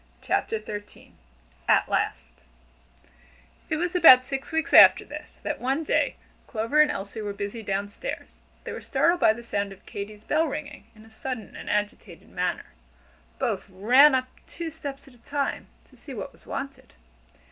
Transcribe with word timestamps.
CHAPTER 0.23 0.57
XIII 0.59 1.13
AT 1.69 1.87
LAST 1.87 2.41
It 3.69 3.75
was 3.75 3.93
about 3.93 4.25
six 4.25 4.51
weeks 4.51 4.73
after 4.73 5.05
this, 5.05 5.39
that 5.43 5.61
one 5.61 5.83
day, 5.83 6.15
Clover 6.47 6.81
and 6.81 6.89
Elsie 6.89 7.21
were 7.21 7.33
busy 7.33 7.61
down 7.61 7.87
stairs, 7.87 8.41
they 8.63 8.71
were 8.71 8.81
startled 8.81 9.19
by 9.19 9.31
the 9.33 9.43
sound 9.43 9.71
of 9.71 9.85
Katy's 9.85 10.23
bell 10.23 10.47
ringing 10.47 10.87
in 10.95 11.05
a 11.05 11.11
sudden 11.11 11.55
and 11.55 11.69
agitated 11.69 12.29
manner. 12.29 12.73
Both 13.37 13.69
ran 13.69 14.15
up 14.15 14.27
two 14.47 14.71
steps 14.71 15.07
at 15.07 15.13
a 15.13 15.19
time, 15.19 15.67
to 15.91 15.95
see 15.95 16.15
what 16.15 16.33
was 16.33 16.47
wanted. 16.47 16.93